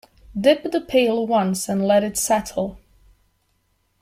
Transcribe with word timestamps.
Dip 0.35 0.63
the 0.71 0.81
pail 0.81 1.27
once 1.27 1.69
and 1.69 1.85
let 1.87 2.03
it 2.03 2.17
settle. 2.17 2.79